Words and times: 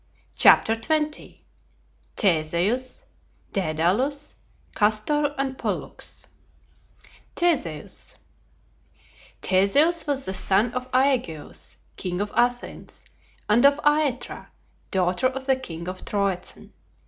97. 0.33 0.35
CHAPTER 0.35 0.75
XX 0.77 1.37
THESEUS 2.15 3.05
DAEDALUS 3.53 4.33
CASTOR 4.73 5.35
AND 5.37 5.59
POLLUX 5.59 6.25
THESEUS 7.35 8.15
Theseus 9.43 10.07
was 10.07 10.25
the 10.25 10.33
son 10.33 10.73
of 10.73 10.89
Aegeus, 10.91 11.77
king 11.97 12.19
of 12.19 12.33
Athens, 12.35 13.05
and 13.47 13.63
of 13.63 13.79
Aethra, 13.83 14.47
daughter 14.89 15.27
of 15.27 15.45
the 15.45 15.55
king 15.55 15.87
of 15.87 16.03
Troezen. 16.03 16.71